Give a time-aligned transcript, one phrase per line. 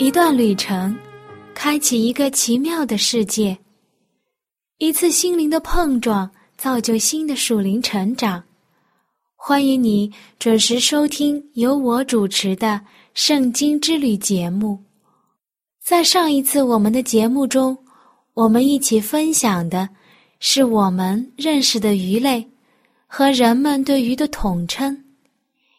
[0.00, 0.96] 一段旅程，
[1.52, 3.54] 开启一个奇妙的世界；
[4.78, 8.42] 一次心灵的碰撞，造就新的属灵成长。
[9.36, 12.68] 欢迎你准时收听由我主持的
[13.12, 14.82] 《圣经之旅》节目。
[15.84, 17.76] 在上一次我们的节目中，
[18.32, 19.86] 我们一起分享的
[20.38, 22.42] 是我们认识的鱼类
[23.06, 25.04] 和人们对鱼的统称，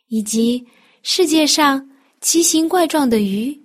[0.09, 0.63] 以及
[1.01, 3.59] 世界上奇形怪状的鱼。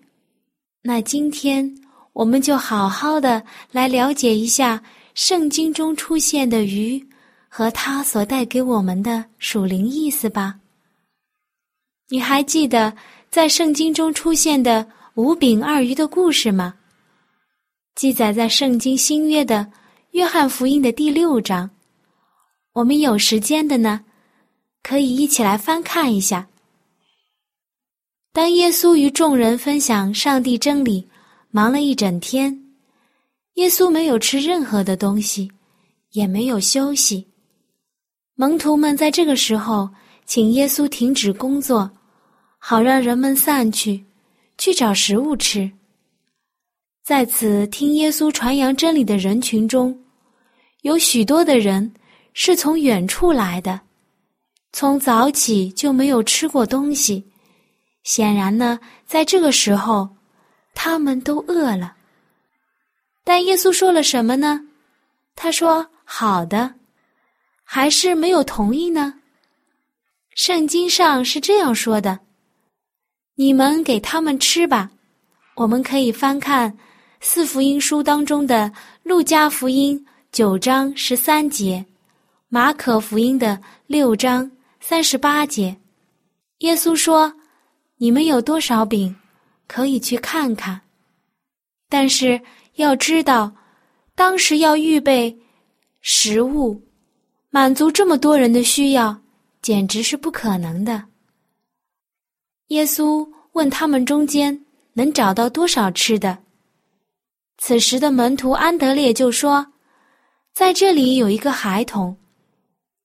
[0.87, 1.69] 那今天
[2.13, 3.43] 我们就好好的
[3.73, 4.81] 来了解一下
[5.15, 7.05] 圣经中出现的鱼
[7.49, 10.55] 和它所带给我们的属灵意思吧。
[12.09, 12.97] 你还记得
[13.31, 16.73] 在圣经中出现的五饼二鱼的故事吗？
[17.97, 19.67] 记载在圣经新约的
[20.13, 21.69] 约翰福音的第六章。
[22.75, 24.05] 我们有时间的呢，
[24.85, 26.47] 可以一起来翻看一下。
[28.37, 31.09] 当耶稣与众人分享上帝真理，
[31.51, 32.55] 忙了一整天，
[33.55, 35.51] 耶稣没有吃任何的东西，
[36.13, 37.27] 也没有休息。
[38.35, 39.89] 门徒们在这个时候
[40.27, 41.91] 请耶稣停止工作，
[42.59, 44.05] 好让人们散去，
[44.59, 45.73] 去找食物吃。
[47.03, 49.99] 在此听耶稣传扬真理的人群中，
[50.83, 51.91] 有许多的人
[52.35, 53.81] 是从远处来的，
[54.75, 57.25] 从早起就没有吃过东西。
[58.07, 60.09] 显然呢，在这个时候，
[60.75, 61.97] 他们都饿了。
[63.25, 64.61] 但耶稣说了什么呢？
[65.35, 66.73] 他说：“好的。”
[67.69, 69.13] 还是没有同意呢？
[70.37, 72.21] 圣经上是这样说的
[73.35, 74.89] ：“你们给他们吃吧。”
[75.57, 76.79] 我们可以翻看
[77.21, 81.85] 四福音书当中的路加福音九章十三节，
[82.49, 85.77] 马可福音的六章三十八节。
[86.59, 87.35] 耶稣说。
[87.99, 89.17] 你们有多少饼，
[89.67, 90.81] 可以去看看。
[91.89, 92.41] 但是
[92.75, 93.55] 要知道，
[94.15, 95.35] 当时要预备
[96.01, 96.83] 食物，
[97.51, 99.19] 满足这么多人的需要，
[99.63, 101.05] 简直是不可能的。
[102.69, 106.37] 耶稣问他们中间能找到多少吃的。
[107.59, 109.67] 此时的门徒安德烈就说
[110.53, 112.15] ：“在这里有一个孩童，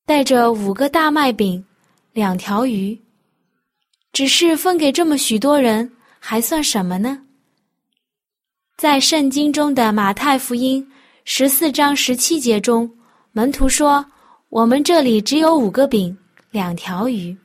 [0.05, 1.63] 带着五个大麦饼，
[2.11, 2.99] 两条鱼。”
[4.13, 5.89] 只是分给这么许多人，
[6.19, 7.19] 还算什么呢？
[8.77, 10.85] 在圣经中的马太福音
[11.23, 12.89] 十四章十七节中，
[13.31, 14.05] 门徒说
[14.49, 16.17] ：“我们这里只有五个饼，
[16.49, 17.35] 两条鱼。”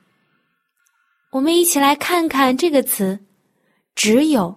[1.31, 3.19] 我们一起来看看这个词
[3.94, 4.53] “只有”。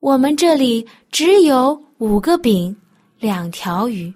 [0.00, 2.74] 我们这里只有五个饼，
[3.18, 4.10] 两条鱼。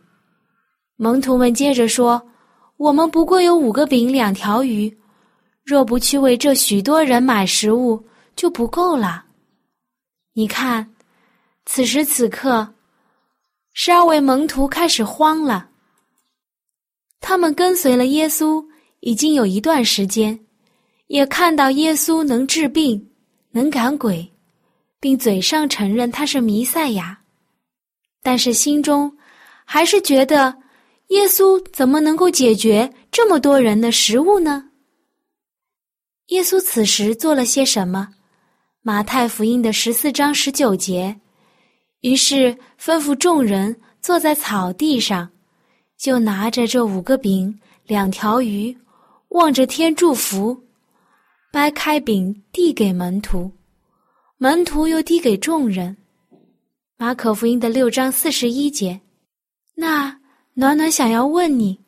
[0.97, 2.23] 门徒们接着说
[2.79, 4.91] ：“我们不过有五个饼，两条鱼。”
[5.65, 8.05] 若不去为这许多人买食物，
[8.37, 9.25] 就不够了。
[10.35, 10.95] 你看，
[11.65, 12.75] 此时此刻，
[13.73, 15.71] 十二位门徒开始慌了。
[17.21, 18.63] 他们跟随了耶稣
[19.01, 20.39] 已经有一段时间，
[21.07, 23.11] 也看到耶稣能治病、
[23.51, 24.31] 能赶鬼，
[25.01, 27.19] 并嘴上承认他是弥赛亚，
[28.23, 29.11] 但是心中
[29.65, 30.55] 还是觉得
[31.09, 34.69] 耶稣怎么能够解决这么多人的食物呢？
[36.29, 38.09] 耶稣此时做了些什么？
[38.81, 41.15] 马太福音的十四章十九节，
[42.01, 45.29] 于是吩咐众人坐在草地上，
[45.99, 48.75] 就拿着这五个饼、两条鱼，
[49.29, 50.59] 望着天祝福，
[51.53, 53.53] 掰开饼递给门徒，
[54.39, 55.95] 门徒又递给众人。
[56.97, 58.99] 马可福音的六章四十一节，
[59.75, 60.19] 那
[60.55, 61.79] 暖暖想要问你，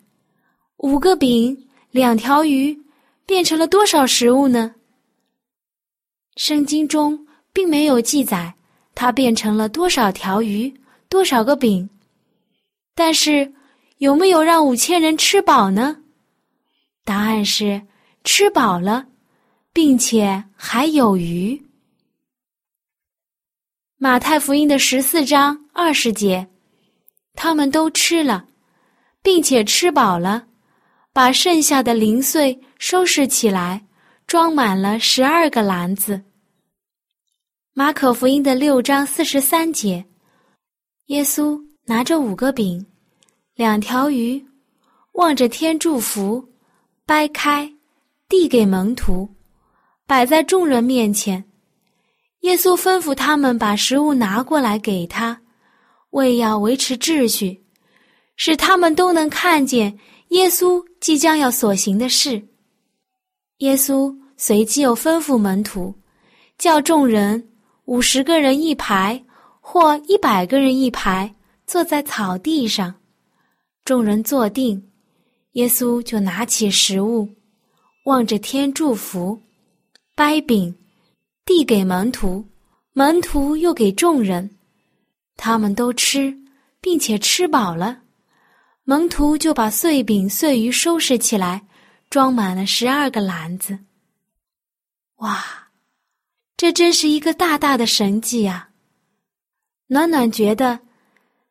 [0.76, 1.56] 五个饼、
[1.90, 2.78] 两条鱼。
[3.26, 4.74] 变成了多少食物呢？
[6.36, 8.54] 圣经中并没有记载
[8.94, 10.72] 它变成了多少条鱼、
[11.08, 11.88] 多少个饼，
[12.94, 13.52] 但是
[13.98, 15.96] 有没有让五千人吃饱呢？
[17.04, 17.82] 答案是
[18.22, 19.06] 吃饱了，
[19.72, 21.60] 并且还有余。
[23.98, 26.46] 马太福音的十四章二十节，
[27.34, 28.46] 他们都吃了，
[29.22, 30.46] 并且吃饱了。
[31.12, 33.86] 把剩下的零碎收拾起来，
[34.26, 36.22] 装满了十二个篮子。
[37.72, 40.04] 马可福音的六章四十三节，
[41.06, 42.84] 耶稣拿着五个饼、
[43.54, 44.44] 两条鱼，
[45.12, 46.46] 望着天祝福，
[47.04, 47.70] 掰开，
[48.28, 49.28] 递给门徒，
[50.06, 51.44] 摆在众人面前。
[52.40, 55.40] 耶稣吩咐他们把食物拿过来给他，
[56.10, 57.64] 为要维持秩序，
[58.36, 59.98] 使他们都能看见
[60.28, 62.46] 耶稣即将要所行的事。
[63.58, 65.94] 耶稣随即又吩咐门徒，
[66.58, 67.42] 叫众人。
[67.86, 69.24] 五十个人一排，
[69.60, 71.32] 或一百个人一排，
[71.68, 72.92] 坐在草地上，
[73.84, 74.82] 众人坐定，
[75.52, 77.28] 耶稣就拿起食物，
[78.06, 79.40] 望着天祝福，
[80.16, 80.74] 掰饼，
[81.44, 82.44] 递给门徒，
[82.92, 84.50] 门徒又给众人，
[85.36, 86.36] 他们都吃，
[86.80, 88.00] 并且吃饱了，
[88.82, 91.64] 门徒就把碎饼碎鱼收拾起来，
[92.10, 93.78] 装满了十二个篮子。
[95.16, 95.44] 哇！
[96.58, 98.70] 这真是一个大大的神迹啊！
[99.88, 100.80] 暖暖觉得，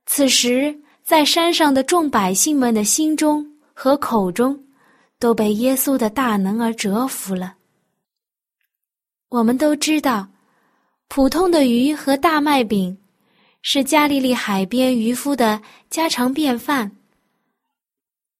[0.07, 4.66] 此时在山上的众百姓们的心中和口中，
[5.19, 7.56] 都被耶稣的大能而折服了。
[9.30, 10.28] 我们都知道，
[11.07, 12.98] 普通的鱼和大麦饼
[13.62, 15.62] 是加利利海边渔夫的
[15.92, 16.92] 家常便饭。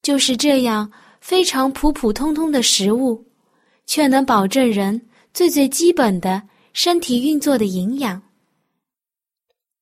[0.02, 0.92] 就是这样
[1.26, 3.26] 非常普普通通的食物，
[3.88, 5.02] 却能保证人
[5.34, 6.40] 最最基本的。
[6.72, 8.22] 身体运作的营养，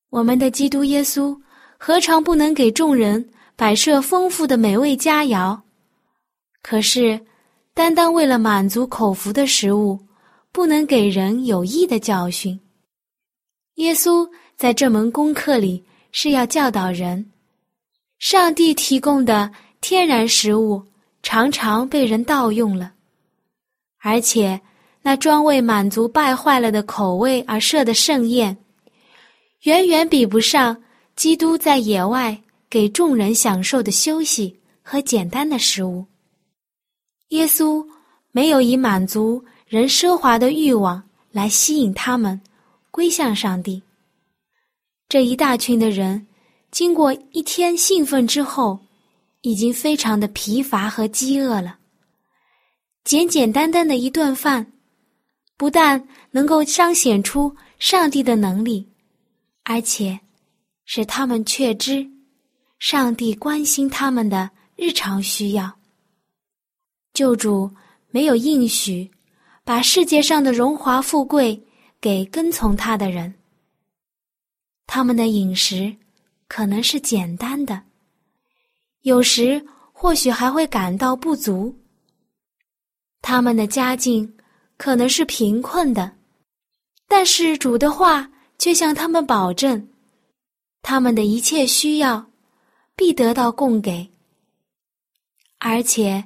[0.09, 1.37] 我们的基督耶稣
[1.77, 5.59] 何尝不能给众人摆设丰富的美味佳肴？
[6.61, 7.19] 可是，
[7.73, 9.99] 单单为了满足口福的食物，
[10.51, 12.57] 不能给人有益的教训。
[13.75, 14.25] 耶稣
[14.55, 17.31] 在这门功课里是要教导人：
[18.19, 19.51] 上帝提供的
[19.81, 20.81] 天然食物
[21.23, 22.93] 常常被人盗用了，
[23.99, 24.61] 而且。
[25.05, 28.57] 那专为满足败坏了的口味而设的盛宴，
[29.63, 30.81] 远远比不上
[31.13, 36.05] 基督在野外给众人享受的休息和简单的食物。
[37.31, 37.85] 耶稣
[38.31, 41.03] 没有以满足人奢华的欲望
[41.33, 42.39] 来吸引他们
[42.89, 43.83] 归向上帝。
[45.09, 46.25] 这一大群的人，
[46.71, 48.79] 经过一天兴奋之后，
[49.43, 51.77] 已经非常的疲乏和饥饿了。
[53.05, 54.71] 简简单单的一顿饭。
[55.55, 58.85] 不但能够彰显出上帝的能力，
[59.63, 60.19] 而且
[60.83, 62.05] 使他们确知
[62.79, 65.71] 上帝关心他们的日常需要。
[67.13, 67.71] 救主
[68.09, 69.09] 没有应许
[69.63, 71.63] 把世界上的荣华富贵
[72.01, 73.33] 给跟从他的人，
[74.87, 75.95] 他们的饮食
[76.47, 77.81] 可能是简单的，
[79.03, 81.73] 有时或许还会感到不足。
[83.21, 84.29] 他们的家境。
[84.75, 86.11] 可能是贫困的，
[87.07, 89.87] 但是主的话却向他们保证，
[90.81, 92.25] 他们的一切需要
[92.95, 94.09] 必得到供给。
[95.59, 96.21] 而且，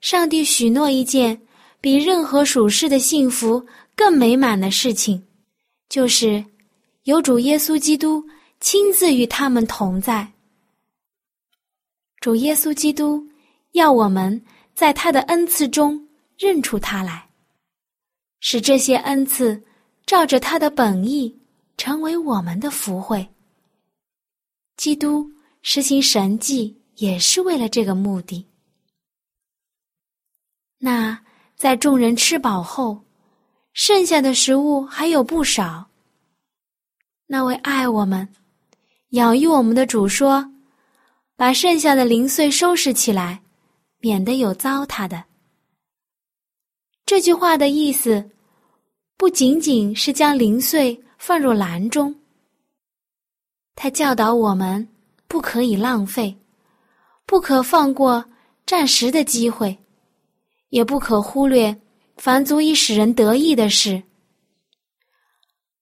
[0.00, 1.40] 上帝许诺一件
[1.80, 5.22] 比任何属世的幸福更美满的事情，
[5.88, 6.44] 就是
[7.04, 8.24] 有主耶稣基督
[8.60, 10.32] 亲自与他们同在。
[12.20, 13.26] 主耶稣基督
[13.72, 14.40] 要我们
[14.74, 16.06] 在他的恩赐中
[16.38, 17.26] 认出他来。
[18.40, 19.62] 使这些恩赐
[20.06, 21.38] 照着他的本意
[21.76, 23.26] 成为我们的福惠。
[24.76, 25.30] 基督
[25.62, 28.46] 实行神迹也是为了这个目的。
[30.78, 31.18] 那
[31.54, 33.04] 在众人吃饱后，
[33.74, 35.86] 剩下的食物还有不少。
[37.26, 38.26] 那位爱我们、
[39.10, 40.49] 养育我们的主说
[41.40, 43.40] ：“把剩下的零碎收拾起来，
[44.00, 45.24] 免得有糟蹋的。”
[47.06, 48.30] 这句话的意思，
[49.16, 52.14] 不仅仅是将零碎放入篮中。
[53.74, 54.86] 他教导我们
[55.28, 56.36] 不可以浪费，
[57.24, 58.22] 不可放过
[58.66, 59.74] 暂时的机会，
[60.68, 61.74] 也不可忽略
[62.18, 64.02] 凡足以使人得意的事。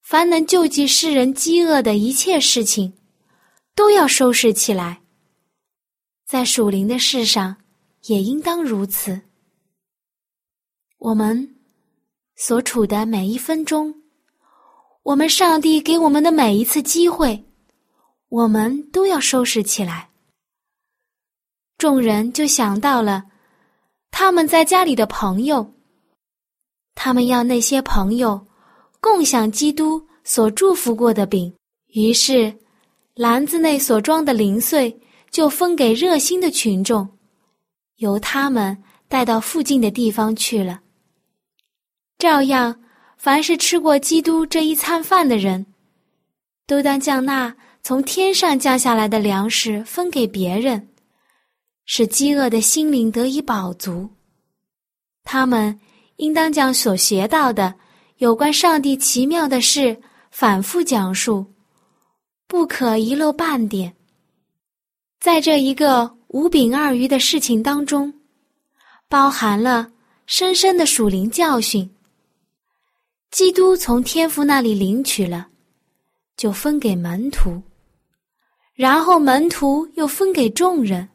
[0.03, 2.93] 凡能救济世人饥饿的一切事情，
[3.75, 5.01] 都要收拾起来。
[6.29, 7.57] 在属灵的事上，
[8.05, 9.19] 也应当如此。
[10.99, 11.57] 我们
[12.37, 14.03] 所处的每一分钟，
[15.05, 17.43] 我们上帝给我们的每一次机会，
[18.29, 20.11] 我们都要收拾起来。
[21.79, 23.25] 众人就想到了
[24.11, 25.73] 他们在家里的朋友，
[26.95, 28.47] 他们要那些朋友
[29.01, 31.51] 共享基督所祝福过的饼，
[31.95, 32.55] 于是
[33.15, 34.95] 篮子内所装的零碎
[35.31, 37.09] 就分给热心的群众，
[37.97, 40.81] 由他们带到附近的地方去了。
[42.19, 42.81] 照样，
[43.17, 45.67] 凡是吃过基督这一餐饭的人，
[46.67, 50.89] 都当将那从天上降下来的粮食分给别人，
[51.85, 54.09] 使饥饿的心灵得以饱足。
[55.23, 55.79] 他们
[56.17, 57.75] 应当将所学到的
[58.17, 61.47] 有关上帝奇妙的事反复讲述，
[62.47, 63.95] 不可遗漏半点。
[65.21, 68.13] 在这一个五饼二鱼的事情当中，
[69.09, 69.91] 包含了
[70.27, 71.89] 深深的属灵教训。
[73.31, 75.49] 基督从天父那里领取了，
[76.37, 77.61] 就分给门徒，
[78.75, 81.09] 然后门徒又分给众人，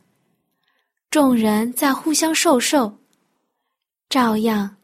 [1.10, 3.00] 众人再互相授受。
[4.10, 4.76] 照样，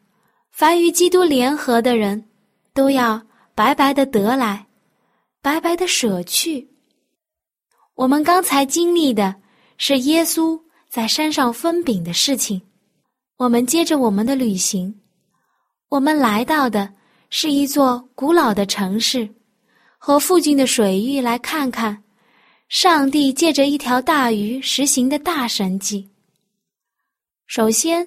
[0.50, 2.24] 凡与基督联合的人，
[2.72, 3.20] 都要
[3.54, 4.66] 白白的得来，
[5.42, 6.66] 白白的舍去。
[7.94, 9.34] 我们刚才经历的
[9.76, 12.60] 是耶稣在山上分饼的事情。
[13.36, 15.00] 我们接着我们的旅行，
[15.88, 16.92] 我们来到的
[17.28, 19.28] 是一座古老的城市，
[19.98, 22.02] 和附近的水域来看看
[22.68, 26.10] 上帝借着一条大鱼实行的大神迹。
[27.46, 28.06] 首先。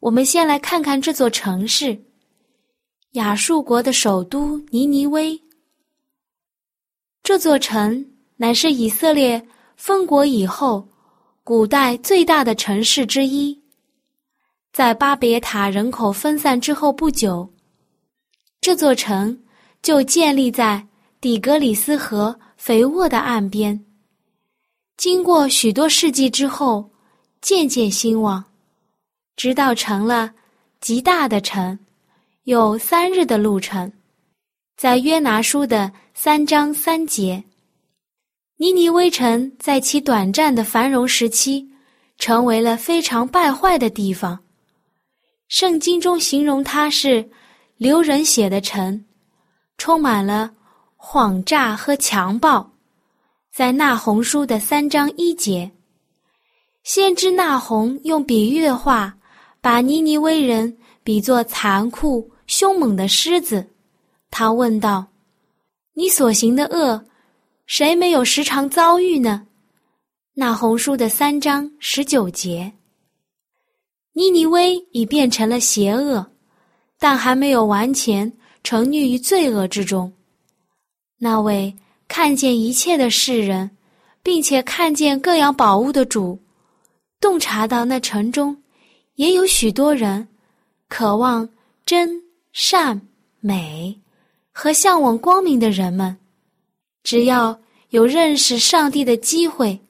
[0.00, 2.00] 我们先来看看这座城市——
[3.18, 5.36] 亚述国的首都尼尼微。
[7.24, 8.07] 这座城
[8.40, 9.44] 乃是以色列
[9.76, 10.88] 分国以后
[11.44, 13.60] 古代最大的城市之一。
[14.72, 17.52] 在巴别塔人口分散之后不久，
[18.60, 19.36] 这座城
[19.82, 20.86] 就建立在
[21.20, 23.84] 底格里斯河肥沃的岸边。
[24.96, 26.88] 经过许多世纪之后，
[27.40, 28.44] 渐渐兴旺。
[29.34, 30.32] 直到成了
[30.80, 31.78] 极大的城，
[32.44, 33.92] 有三日的路程，
[34.76, 37.42] 在约拿书的三章三节，
[38.60, 41.68] 尼尼微城在其短暂的繁荣时期，
[42.18, 44.40] 成为了非常败坏的地方。
[45.46, 47.30] 圣经中形容它是
[47.76, 49.04] 流人血的城，
[49.76, 50.50] 充满了
[50.96, 52.72] 谎诈和强暴。
[53.54, 55.70] 在那红书的三章一节，
[56.82, 59.14] 先知那红用比喻的话。
[59.60, 63.66] 把尼尼微人比作残酷凶猛的狮子，
[64.30, 65.04] 他问道
[65.94, 67.04] ：“你所行的恶，
[67.68, 69.46] 谁没有时常遭遇呢？”
[70.34, 72.72] 那红书的三章十九节，
[74.14, 76.26] 尼尼微已变成了邪恶，
[76.98, 78.32] 但还没有完全
[78.64, 80.12] 沉溺于罪恶之中。
[81.18, 83.70] 那位看见一切的世人，
[84.22, 86.40] 并且看见各样宝物的主，
[87.20, 88.56] 洞察到那城中。
[89.16, 90.28] 也有许多人
[90.88, 91.48] 渴望
[91.84, 92.22] 真
[92.52, 93.00] 善
[93.40, 94.00] 美
[94.52, 96.16] 和向往光明的人们，
[97.02, 97.58] 只要
[97.90, 99.80] 有认识上帝的机会，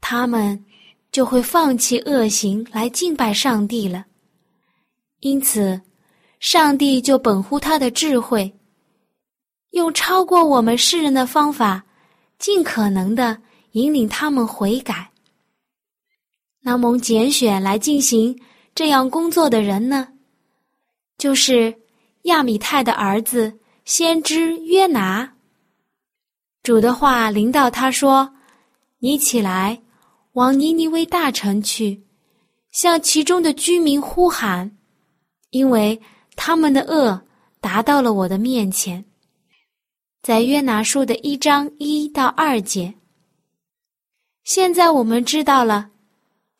[0.00, 0.64] 他们
[1.10, 4.06] 就会放弃恶行来敬拜上帝了。
[5.20, 5.80] 因此，
[6.40, 8.52] 上帝就本乎他的智慧，
[9.70, 11.84] 用超过我们世人的方法，
[12.38, 13.40] 尽可能的
[13.72, 15.10] 引领他们悔改。
[16.60, 18.40] 那蒙拣选来进行
[18.74, 20.08] 这样工作的人呢，
[21.18, 21.74] 就是
[22.22, 23.52] 亚米泰的儿子
[23.84, 25.34] 先知约拿。
[26.62, 28.34] 主的话临到他说
[29.00, 29.82] ：“你起来，
[30.32, 32.02] 往尼尼微大城去，
[32.70, 34.76] 向其中的居民呼喊，
[35.50, 36.00] 因为
[36.36, 37.20] 他们的恶
[37.60, 39.04] 达到了我的面前。”
[40.22, 42.94] 在约拿书的一章一到二节。
[44.44, 45.90] 现在我们知道了。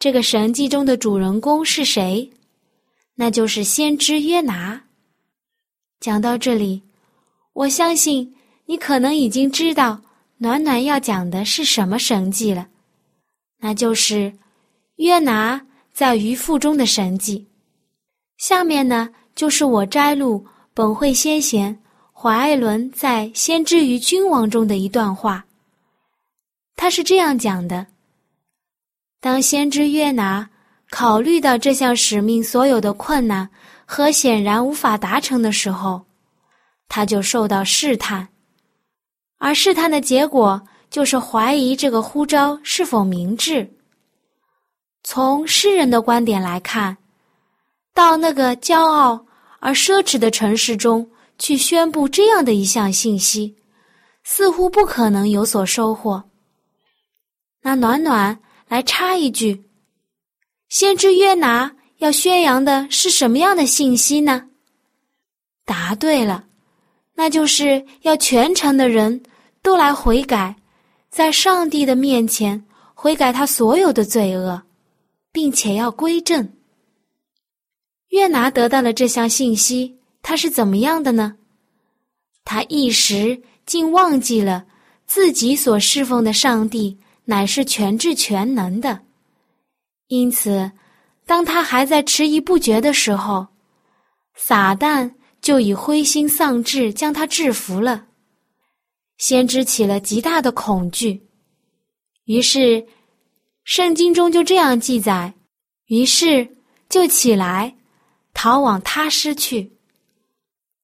[0.00, 2.28] 这个神迹中的主人公是谁？
[3.14, 4.82] 那就是先知约拿。
[6.00, 6.82] 讲到这里，
[7.52, 8.34] 我相信
[8.72, 10.00] 你可能已经知道
[10.38, 12.66] 暖暖要讲的是什么神迹了，
[13.58, 14.32] 那就是
[14.96, 15.60] 约拿
[15.92, 17.46] 在鱼腹中的神迹。
[18.38, 21.78] 下面呢，就是我摘录本会先贤
[22.12, 25.44] 华爱伦在《先知与君王》中的一段话，
[26.74, 27.86] 他是这样讲的。
[29.20, 30.48] 当先知约拿
[30.88, 33.46] 考虑到这项使命所有的困难
[33.84, 36.06] 和显然无法达成的时候，
[36.88, 38.26] 他就受到试探，
[39.44, 43.68] 而试探的结果就是怀疑这个呼召是否明智。
[45.02, 46.96] 从诗人的观点来看，
[47.92, 49.26] 到那个骄傲
[49.58, 53.56] 而奢侈的城市中去宣布这样的一项信息，
[54.22, 56.22] 似乎不可能有所收获。
[57.62, 58.38] 那暖暖。
[58.68, 59.68] 来插一句，
[60.70, 64.48] 先知约拿要宣扬的是什么样的信息呢？
[65.66, 66.44] 答对了，
[67.12, 69.22] 那就是要全城的人
[69.62, 70.56] 都来悔改，
[71.08, 72.64] 在上帝的面前
[72.94, 74.62] 悔改他所有的罪恶，
[75.30, 76.52] 并且要归正。
[78.08, 81.36] 约拿得到了这项信息，他是怎么样的呢？
[82.44, 84.66] 他一时竟忘记了
[85.06, 89.00] 自己所侍奉的上帝乃是全智全能的，
[90.08, 90.72] 因此，
[91.24, 93.46] 当他还在迟疑不决的时候，
[94.34, 98.06] 撒旦就以灰心丧志将他制服了。
[99.22, 101.22] 先知起了极大的恐惧，
[102.24, 102.84] 于是，
[103.62, 105.32] 圣经中就这样记载：
[105.86, 106.56] 于是
[106.88, 107.72] 就起来，
[108.34, 109.70] 逃往他施去。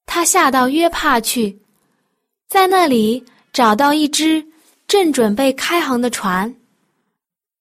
[0.07, 1.61] 他下到约帕去，
[2.47, 4.47] 在那里找到一只
[4.87, 6.55] 正准备开航的船，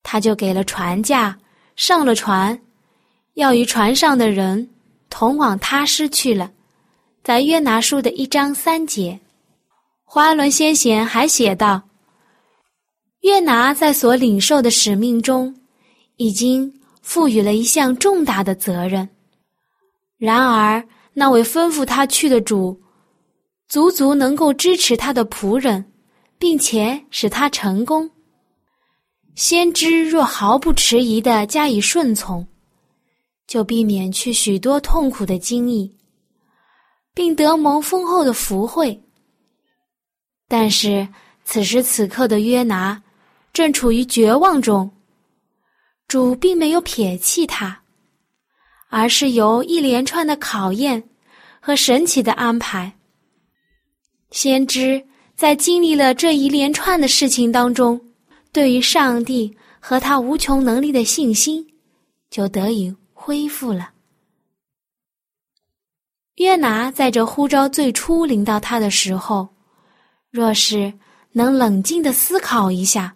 [0.03, 1.36] 他就给了船价，
[1.75, 2.62] 上了船，
[3.34, 4.69] 要与船上的人
[5.10, 6.51] 同往他施去了。
[7.24, 9.19] 在约拿书的一章三节。
[10.10, 11.82] 华伦先贤还写道
[13.24, 15.54] ：“约拿在所领受的使命中，
[16.16, 19.08] 已经赋予了一项重大的责任。
[20.18, 22.82] 然而，那位吩咐他去的主，
[23.68, 25.84] 足足能够支持他的仆人，
[26.40, 28.10] 并且使他成功。
[29.36, 32.48] 先知若毫不迟疑的加以顺从，
[33.46, 35.94] 就避免去许多痛苦的经历，
[37.14, 38.98] 并得蒙丰厚的福惠。”
[40.50, 41.06] 但是
[41.44, 43.01] 此时此刻的约拿
[43.51, 44.89] 正处于绝望中，
[46.08, 47.82] 主并没有撇弃他，
[48.88, 51.04] 而是由一连串的考验
[51.60, 52.98] 和神奇的安排。
[54.32, 58.00] 先知在经历了这一连串的事情当中，
[58.54, 61.66] 对于上帝和他无穷能力的信心
[62.30, 63.89] 就得以恢复了。
[66.36, 69.57] 约拿在这呼召最初临到他的时候。
[70.38, 70.94] 若是
[71.32, 73.15] 能冷静的思考一下，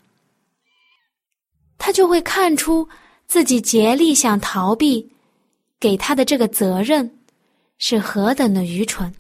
[1.78, 2.90] 他就会看出
[3.28, 5.08] 自己竭力想逃避
[5.80, 7.20] 给他的这个责任
[7.78, 9.14] 是何等的愚蠢。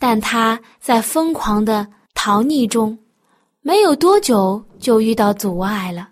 [0.00, 2.98] 但他在疯狂的逃匿中，
[3.60, 6.10] 没有多久就遇到阻碍了。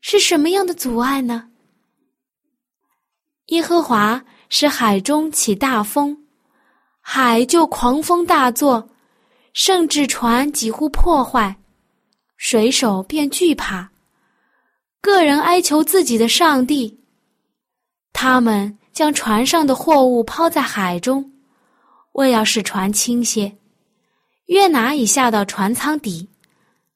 [0.00, 1.50] 是什么样的阻碍呢？
[3.48, 6.24] 耶和华使海中起大风。
[7.10, 8.86] 海就狂风大作，
[9.54, 11.56] 甚至船几乎破坏，
[12.36, 13.90] 水手便惧怕，
[15.00, 17.00] 个人哀求自己的上帝。
[18.12, 21.32] 他们将船上的货物抛在海中，
[22.12, 23.56] 为要使船倾斜。
[24.48, 26.28] 约拿已下到船舱底，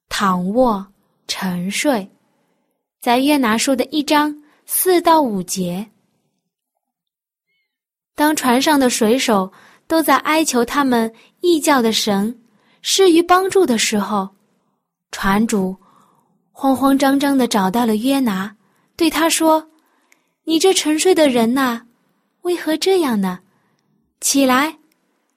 [0.09, 0.85] 躺卧
[1.27, 2.07] 沉睡，
[3.01, 5.89] 在约拿书的一章四到五节。
[8.13, 9.51] 当船上的水手。
[9.93, 12.35] 都在哀求他们异教的神
[12.81, 14.27] 施于帮助的时候，
[15.11, 15.75] 船主
[16.51, 18.55] 慌慌张张的找到了约拿，
[18.95, 19.69] 对他说
[20.45, 21.79] ：“你这沉睡的人呐，
[22.41, 23.39] 为何这样呢？
[24.19, 24.79] 起来，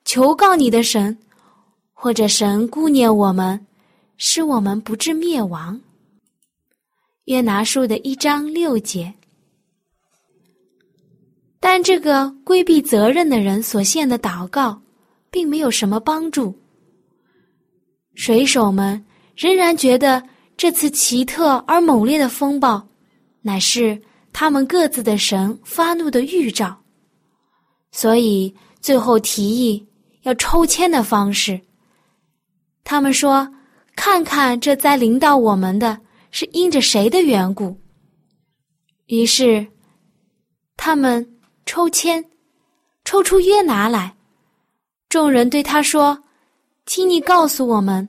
[0.07, 1.19] 求告你的神，
[1.92, 3.66] 或者神顾念我们，
[4.16, 5.79] 使我们不致灭亡。”
[7.29, 9.12] 约拿书的一章六节。
[11.68, 14.81] 但这个规避责任的人所献的祷告，
[15.33, 16.57] 并没有什么帮助。
[18.14, 20.22] 水手们仍然觉得
[20.57, 22.87] 这次奇特而猛烈的风暴，
[23.42, 24.00] 乃是
[24.33, 26.81] 他们各自的神发怒的预兆，
[27.90, 29.85] 所以最后提议
[30.22, 31.61] 要抽签的方式。
[32.85, 33.52] 他们说
[33.96, 35.98] ：“看看这灾临到我们的
[36.31, 37.76] 是因着谁的缘故。”
[39.07, 39.66] 于是，
[40.76, 41.29] 他们。
[41.66, 42.24] 抽签，
[43.05, 44.14] 抽出约拿来。
[45.09, 46.22] 众人对他说
[46.87, 48.09] ：“请你告诉我们，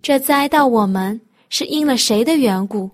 [0.00, 1.20] 这灾到我们
[1.50, 2.90] 是因了谁的缘故？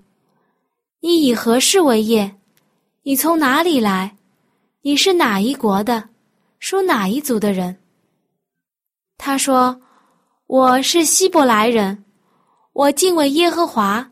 [1.00, 2.34] 你以何事为业？
[3.02, 4.16] 你从哪里来？
[4.80, 6.08] 你是哪一国的？
[6.58, 7.76] 属哪一族的人？”
[9.18, 9.80] 他说
[10.48, 12.04] ：“我是希伯来人，
[12.72, 14.10] 我敬畏耶和华，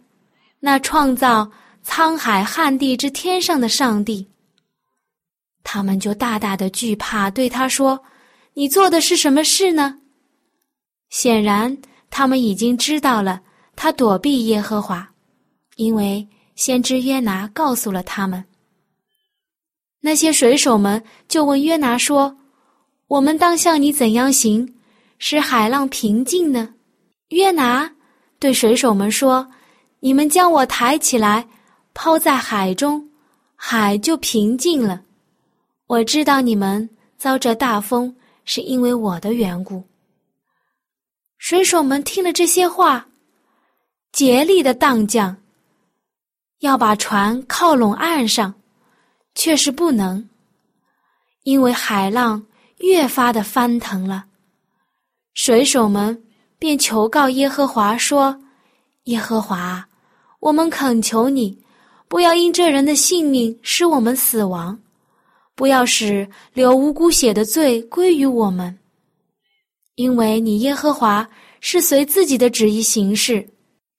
[0.61, 1.51] 那创造
[1.85, 4.27] 沧海旱地之天上的上帝。”
[5.63, 8.03] 他们就大大的惧怕，对他说
[8.55, 9.99] ：“你做的是什么事呢？”
[11.11, 11.77] 显然，
[12.11, 13.41] 他们已经知道了
[13.77, 15.09] 他躲避耶和华，
[15.77, 18.45] 因为先知约拿告诉了他们。
[20.01, 22.37] 那些水手们就问约拿说
[23.07, 24.75] ：“我们当向你怎样行，
[25.19, 26.75] 使海浪平静呢？”
[27.31, 27.91] 约拿
[28.39, 29.47] 对水手们说
[30.01, 31.47] ：“你们将我抬起来，
[31.93, 33.09] 抛在海中，
[33.55, 35.03] 海就平静了。”
[35.91, 39.83] 我知道你们遭这大风是因为我的缘故。
[41.37, 43.05] 水手们听了这些话，
[44.13, 45.37] 竭力的荡桨，
[46.61, 48.55] 要把船靠拢岸上，
[49.35, 50.29] 却是不能，
[51.43, 52.47] 因为海浪
[52.79, 54.27] 越发的翻腾了。
[55.35, 56.23] 水手们
[56.57, 58.41] 便求告耶和华说
[59.07, 59.85] ：“耶和华，
[60.39, 61.61] 我们恳求你，
[62.07, 64.79] 不要因这人的性命使我们死亡，
[65.61, 68.79] 不要使流无辜血的罪归于我们，
[69.97, 71.29] 因为你耶和华
[71.61, 73.47] 是随自己的旨意行事。”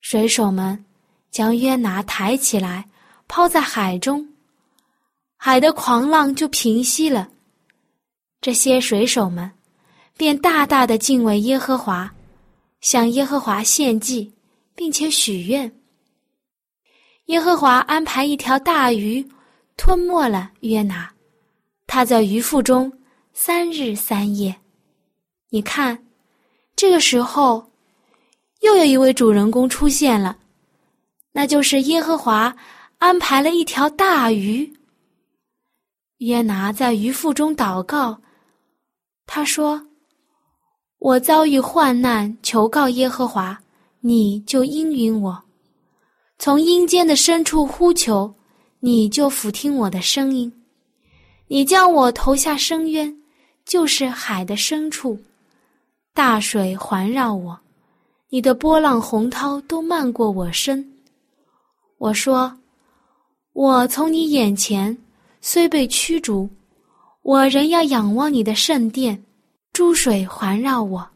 [0.02, 0.84] 水手们
[1.30, 2.84] 将约拿抬起来，
[3.28, 4.26] 抛在海中，
[5.36, 7.30] 海的狂浪就平息了。
[8.40, 9.48] 这些水手们。
[10.14, 12.12] 便大大的敬畏耶和华，
[12.80, 14.32] 向耶和华献祭，
[14.74, 15.72] 并且许愿。
[17.26, 19.26] 耶和华安排一条大鱼
[19.76, 21.11] 吞没了约拿，
[21.94, 22.90] 他在鱼腹中
[23.34, 24.56] 三日三夜。
[25.50, 26.06] 你看，
[26.74, 27.62] 这个时候
[28.60, 30.34] 又有一位主人公出现了，
[31.32, 32.56] 那就是耶和华
[32.96, 34.72] 安排了一条大鱼。
[36.20, 38.18] 约拿在鱼腹中祷告，
[39.26, 39.86] 他说。
[40.98, 43.60] 我遭遇患难，求告耶和华，
[44.00, 45.34] 你就应允我；
[46.38, 48.34] 从阴间的深处呼求，
[48.80, 50.50] 你就俯听我的声音。
[51.48, 53.14] 你将我投下深渊，
[53.64, 55.18] 就是海的深处，
[56.14, 57.58] 大水环绕我，
[58.30, 60.92] 你的波浪洪涛都漫过我身。
[61.98, 62.52] 我说：
[63.52, 64.96] 我从你眼前
[65.40, 66.48] 虽被驱逐，
[67.22, 69.22] 我仍要仰望你的圣殿。
[69.72, 71.08] 珠水环绕我，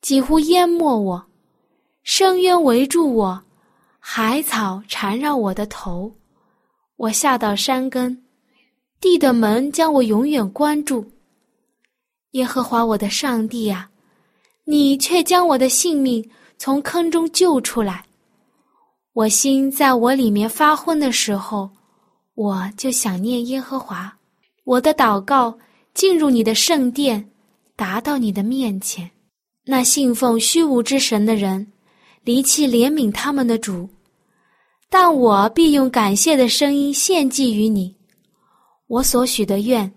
[0.00, 1.20] 几乎淹没我；
[2.02, 3.42] 深渊围住我，
[4.00, 6.12] 海草缠绕我的头。
[6.96, 8.24] 我下到山根，
[9.00, 11.04] 地的门将我永远关住。
[12.32, 13.88] 耶和华我的上帝啊，
[14.64, 16.28] 你却将我的性命
[16.58, 18.04] 从坑中救出来。
[19.12, 21.70] 我心在我里面发昏的时候，
[22.34, 24.14] 我就想念耶和华。
[24.64, 25.58] 我的祷告
[25.94, 27.30] 进入你的圣殿。
[27.78, 29.10] 达到你的面前，
[29.66, 31.70] 那信奉虚无之神的人，
[32.24, 33.86] 离弃怜悯他们的主，
[34.88, 37.94] 但我必用感谢的声音献祭于你。
[38.86, 39.92] 我所许的愿，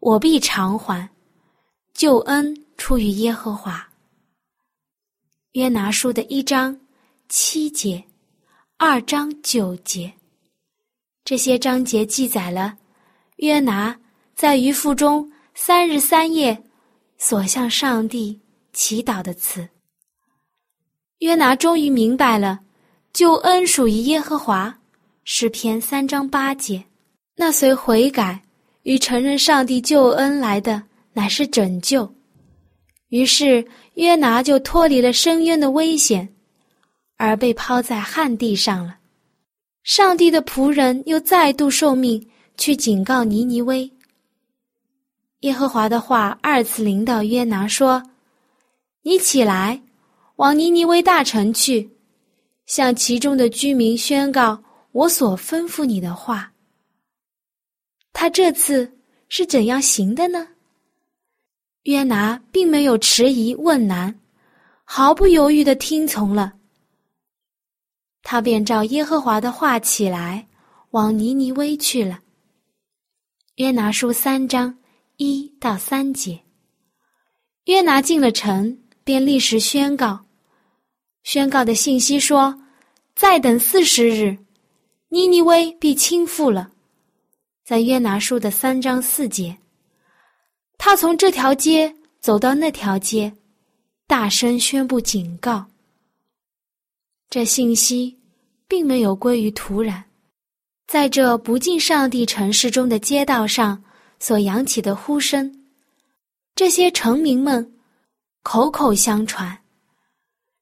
[0.00, 1.08] 我必偿还。
[1.94, 3.86] 救恩出于耶和华。
[5.52, 6.78] 约拿书的一章
[7.28, 8.02] 七节，
[8.78, 10.12] 二章九节，
[11.24, 12.76] 这些章节记载了
[13.36, 13.98] 约拿
[14.34, 16.62] 在鱼腹中三日三夜。
[17.18, 18.40] 所向上帝
[18.72, 19.68] 祈祷的词。
[21.18, 22.58] 约拿终于明白了，
[23.12, 24.76] 救恩属于耶和华。
[25.22, 26.84] 诗篇三章八节。
[27.34, 28.40] 那随悔改
[28.82, 32.12] 与承认上帝救恩来的，乃是拯救。
[33.08, 33.64] 于是
[33.94, 36.28] 约拿就脱离了深渊的危险，
[37.16, 38.96] 而被抛在旱地上了。
[39.82, 42.24] 上帝的仆人又再度受命
[42.56, 43.90] 去警告尼尼微。
[45.40, 48.00] 耶和华的话二次临到约拿说
[49.02, 49.82] ：“你起来，
[50.36, 51.90] 往尼尼微大城去，
[52.66, 56.50] 向其中的居民宣告我所吩咐你的话。”
[58.12, 58.98] 他这次
[59.28, 60.48] 是怎样行的呢？
[61.84, 64.20] 约拿并没有迟疑问难，
[64.84, 66.54] 毫不犹豫的听从了。
[68.22, 70.48] 他便照耶和华的话起来，
[70.90, 72.20] 往尼尼微去了。
[73.56, 74.78] 约拿书三章。
[75.18, 76.40] 一到三节，
[77.66, 80.24] 约拿进了城，便立时宣告。
[81.22, 82.60] 宣告的信息说
[83.14, 84.36] ：“再等四十日，
[85.10, 86.72] 尼尼微必倾覆了。”
[87.72, 89.56] 在约拿书的三章四节，
[90.76, 93.32] 他从这条街走到那条街，
[94.06, 95.64] 大声宣布警告。
[97.30, 98.14] 这信息
[98.68, 100.04] 并没有归于突然，
[100.86, 103.82] 在这不敬上帝城市中的街道上。
[104.18, 105.64] 所扬起的呼声，
[106.54, 107.72] 这些臣民们
[108.42, 109.62] 口口相传，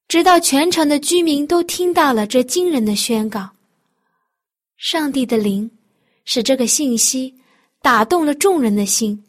[0.06, 3.50] 直到全城的居民都听到了这惊人的宣告。
[4.76, 5.68] 上帝的灵
[6.24, 7.34] 使这个信息
[7.82, 9.22] 打动了众人的心，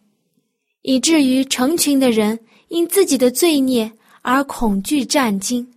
[0.82, 5.68] 以至于成群的人因自己的罪孽而恐惧战惊，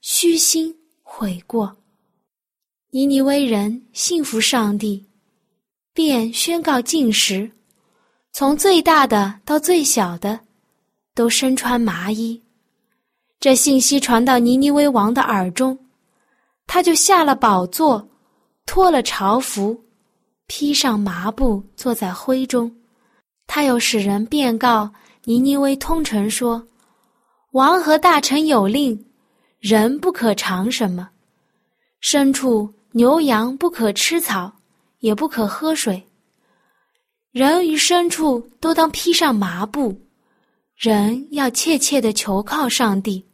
[0.00, 1.76] 虚心悔过。
[2.90, 5.06] 尼尼微人信服上帝，
[5.92, 7.50] 便宣告禁食。
[8.32, 10.40] 从最大的到最小的，
[11.14, 12.42] 都身穿麻衣。
[13.38, 15.78] 这信息传到尼尼微王的耳中，
[16.66, 18.08] 他就下了宝座，
[18.64, 19.78] 脱了朝服，
[20.54, 22.70] 披上麻布，坐在灰中。
[23.46, 24.92] 他又使人便告
[25.24, 26.62] 尼尼微通臣说
[27.52, 29.02] ：“王和大臣有令，
[29.60, 31.08] 人不可尝什么，
[32.02, 34.52] 牲畜牛羊不可吃草，
[34.98, 36.06] 也不可喝水。”
[37.32, 39.98] 人与牲畜都当披上麻布，
[40.76, 43.24] 人要切切的求靠上帝。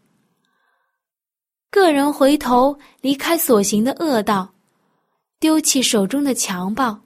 [1.68, 4.54] 个人回头离开所行的恶道，
[5.40, 6.96] 丢弃手中的强暴，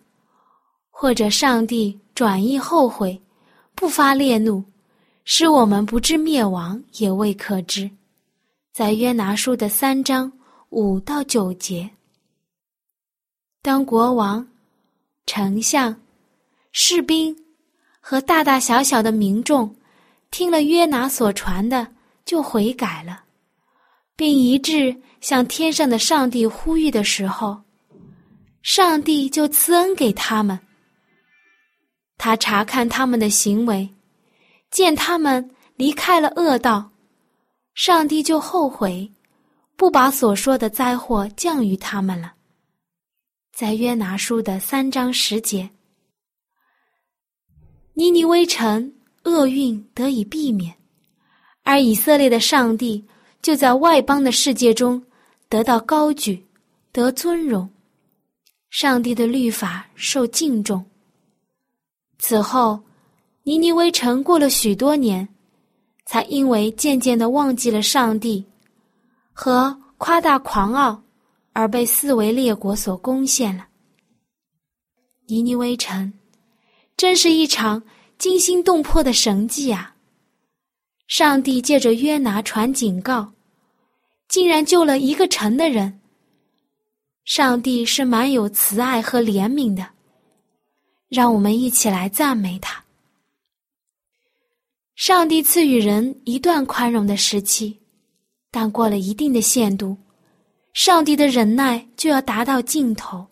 [1.02, 3.20] 或者上帝转意后悔，
[3.74, 4.62] 不发烈怒，
[5.24, 7.90] 使我们不致灭亡，也未可知。
[8.72, 10.32] 在约拿书的三章
[10.70, 11.90] 五到九节，
[13.62, 14.46] 当国王、
[15.26, 16.00] 丞相、
[16.70, 17.36] 士兵
[17.98, 19.74] 和大大小小的民众
[20.30, 21.84] 听了约拿所传的，
[22.24, 23.24] 就悔改了。
[24.14, 27.60] 并一致向天上的上帝呼吁的时候，
[28.62, 30.56] 上帝就赐恩给他们。
[32.18, 33.88] 他查看他们的行为，
[34.70, 36.90] 见他们离开了恶道，
[37.75, 39.11] 上帝就后悔，
[39.77, 42.35] 不把所说的灾祸降于他们了。
[43.55, 45.70] 在约拿书的三章十节，
[47.94, 48.92] 尼尼微城
[49.25, 50.75] 厄运得以避免，
[51.62, 53.05] 而以色列的上帝。
[53.42, 55.05] 就在外邦的世界中
[55.48, 56.46] 得到高举，
[56.92, 57.68] 得尊荣，
[58.70, 60.87] 上帝的律法受敬重。
[62.24, 62.80] 此后，
[63.42, 65.28] 尼尼微城过了许多年，
[66.06, 68.44] 才因为渐渐的忘记了上帝
[69.32, 71.02] 和夸大狂傲，
[71.52, 73.66] 而被四维列国所攻陷了。
[75.26, 76.12] 尼尼微城，
[76.96, 77.82] 真是一场
[78.18, 79.96] 惊心动魄的神迹啊！
[81.08, 83.32] 上帝借着约拿传警告，
[84.28, 86.00] 竟然救了一个城的人。
[87.24, 89.85] 上帝是蛮有慈爱和怜悯的，
[91.14, 92.83] 让我们一起来赞美他。
[94.94, 97.79] 上帝赐予人一段宽容的时期，
[98.51, 99.94] 但过了一定的限度，
[100.72, 103.27] 上帝的忍耐就要达到尽头，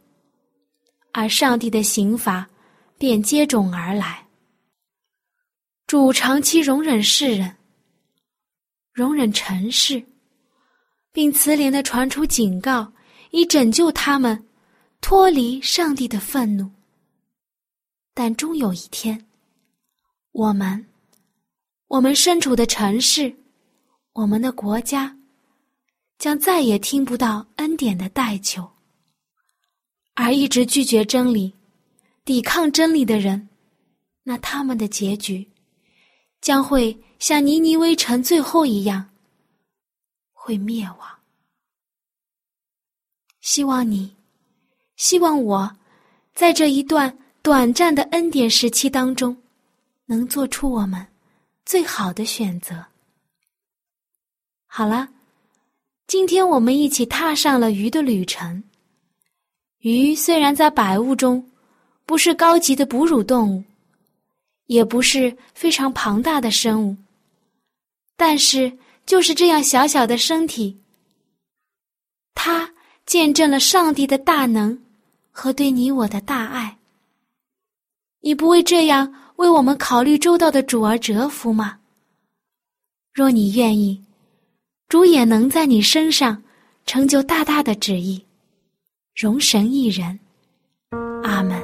[1.12, 2.46] 而上帝的刑罚
[2.98, 4.26] 便接踵而来。
[5.86, 7.56] 主长期容忍世人。
[8.92, 10.04] 容忍尘世，
[11.12, 12.92] 并慈怜的传出警告，
[13.30, 14.46] 以拯救他们
[15.00, 16.70] 脱离上帝的愤怒。
[18.22, 19.26] 但终有一天，
[20.32, 20.86] 我们，
[21.86, 23.34] 我们身处的城市，
[24.12, 25.16] 我们的国家，
[26.18, 28.70] 将再也听不到恩典的代求。
[30.12, 31.50] 而一直拒绝真理、
[32.22, 33.48] 抵抗真理的人，
[34.22, 35.50] 那他们的结局，
[36.42, 36.94] 将会。
[37.18, 39.08] 像尼尼微城最后一样，
[40.32, 41.08] 会灭亡。
[43.40, 44.14] 希望你，
[44.96, 45.74] 希望我，
[46.34, 49.34] 在这一段短暂的恩典时期当中，
[50.04, 51.06] 能做出我们
[51.64, 52.84] 最好的选择。
[54.66, 55.08] 好了，
[56.06, 58.62] 今天我们一起踏上了鱼的旅程。
[59.78, 61.50] 鱼虽然在百物中
[62.04, 63.64] 不是高级的哺乳动物，
[64.66, 66.94] 也不是非常庞大的生物。
[68.16, 68.70] 但是，
[69.06, 70.78] 就是这样小小的身体，
[72.34, 72.70] 它
[73.06, 74.78] 见证了上帝的大能
[75.30, 76.76] 和对你我的大爱。
[78.22, 81.78] 你不为这样为我们考虑周到的主而折服吗？
[83.14, 84.02] 若你愿意，
[84.88, 86.42] 主也能在你身上
[86.84, 88.22] 成就大大的旨意，
[89.16, 90.20] 容神一人。
[91.22, 91.58] 阿门。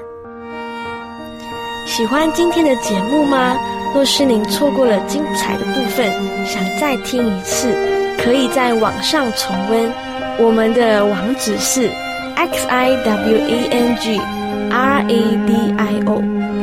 [1.87, 3.55] 喜欢今天的节目吗？
[3.95, 6.11] 若是您错过了精彩的部分，
[6.47, 7.71] 想再听一次，
[8.19, 9.93] 可以在网上重温。
[10.39, 11.91] 我们的网址是
[12.35, 14.19] x i w a n g
[14.71, 16.36] r a d i o